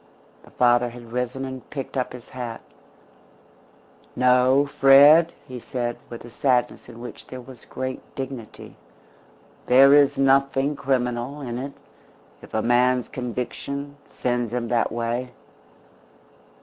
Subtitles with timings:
[0.41, 2.61] The father had risen and picked up his hat.
[4.15, 8.77] "No, Fred," he said, with a sadness in which there was great dignity,
[9.67, 11.73] "there is nothing criminal in it
[12.41, 15.33] if a man's conviction sends him that way.